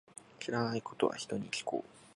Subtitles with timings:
[0.39, 1.89] 知らないことは、人に聞こう。